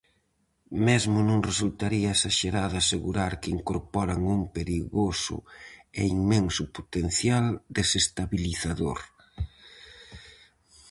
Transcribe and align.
Mesmo 0.87 1.17
non 1.29 1.39
resultaría 1.49 2.09
esaxerado 2.17 2.73
asegurar 2.77 3.33
que 3.41 3.53
incorporan 3.57 4.19
un 4.35 4.41
perigoso 4.57 5.35
e 5.99 6.03
inmenso 6.17 6.63
potencial 6.77 7.45
desestabilizador. 7.77 8.99